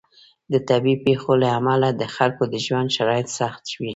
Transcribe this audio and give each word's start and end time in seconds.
د 0.51 0.53
طبیعي 0.69 0.97
پیښو 1.05 1.31
له 1.41 1.49
امله 1.59 1.87
د 1.93 2.03
خلکو 2.15 2.43
د 2.53 2.55
ژوند 2.65 2.89
شرایط 2.97 3.27
سخت 3.39 3.61
شوي. 3.71 3.89